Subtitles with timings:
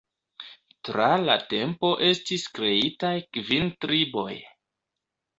[0.87, 4.33] Tra la tempo estis kreitaj kvin triboj.